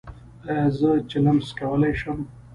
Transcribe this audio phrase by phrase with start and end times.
[0.49, 2.19] ایا زه چلم څکولی شم؟